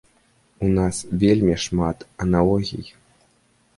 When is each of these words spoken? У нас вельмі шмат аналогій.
У 0.67 0.69
нас 0.77 0.95
вельмі 1.25 1.55
шмат 1.67 1.97
аналогій. 2.25 2.87